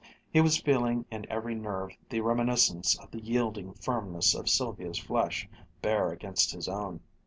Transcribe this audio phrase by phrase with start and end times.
[0.33, 5.47] He was feeling in every nerve the reminiscence of the yielding firmness of Sylvia's flesh,
[5.83, 7.01] bare against his own.